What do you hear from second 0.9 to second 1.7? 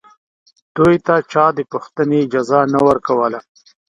ته چا د